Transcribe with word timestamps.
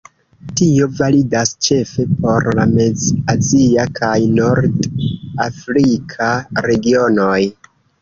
Tio 0.59 0.87
validas 0.99 1.51
ĉefe 1.67 2.05
por 2.23 2.49
la 2.61 2.65
mez-azia 2.73 3.87
kaj 4.01 4.17
nord-afrika 4.41 6.35
regionoj. 6.73 7.41